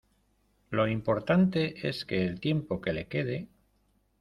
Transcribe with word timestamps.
lo 0.71 0.87
importante 0.87 1.87
es 1.87 2.05
que 2.05 2.25
el 2.25 2.39
tiempo 2.39 2.81
que 2.81 2.91
le 2.91 3.05
quede 3.07 3.47